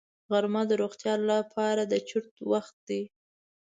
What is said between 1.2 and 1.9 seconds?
لپاره